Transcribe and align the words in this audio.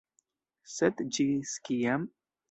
Sed 0.75 1.03
ĝis 1.17 1.51
kiam? 1.69 2.09